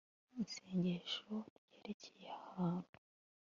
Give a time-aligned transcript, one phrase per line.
[0.43, 1.31] isengesho
[1.61, 2.97] ryerekeye aha hantu